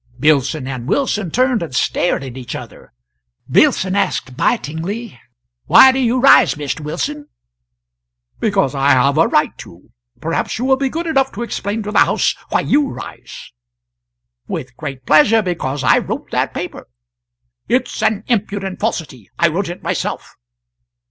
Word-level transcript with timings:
Billson 0.19 0.67
and 0.67 0.87
Wilson 0.87 1.29
turned 1.29 1.61
and 1.61 1.75
stared 1.75 2.23
at 2.23 2.35
each 2.35 2.55
other. 2.55 2.91
Billson 3.47 3.95
asked, 3.95 4.35
bitingly: 4.35 5.19
"Why 5.65 5.91
do 5.91 5.99
you 5.99 6.19
rise, 6.19 6.55
Mr. 6.55 6.79
Wilson?" 6.79 7.27
"Because 8.39 8.73
I 8.73 8.93
have 8.93 9.19
a 9.19 9.27
right 9.27 9.55
to. 9.59 9.91
Perhaps 10.19 10.57
you 10.57 10.65
will 10.65 10.75
be 10.75 10.89
good 10.89 11.05
enough 11.05 11.31
to 11.33 11.43
explain 11.43 11.83
to 11.83 11.91
the 11.91 11.99
house 11.99 12.33
why 12.49 12.61
you 12.61 12.89
rise." 12.89 13.51
"With 14.47 14.75
great 14.75 15.05
pleasure. 15.05 15.43
Because 15.43 15.83
I 15.83 15.99
wrote 15.99 16.31
that 16.31 16.51
paper." 16.55 16.87
"It 17.67 17.87
is 17.87 18.01
an 18.01 18.23
impudent 18.25 18.79
falsity! 18.79 19.29
I 19.37 19.49
wrote 19.49 19.69
it 19.69 19.83
myself." 19.83 20.33